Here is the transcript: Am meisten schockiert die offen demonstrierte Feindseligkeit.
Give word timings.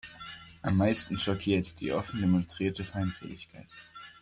Am 0.63 0.77
meisten 0.77 1.19
schockiert 1.19 1.79
die 1.79 1.91
offen 1.91 2.21
demonstrierte 2.21 2.83
Feindseligkeit. 2.85 3.67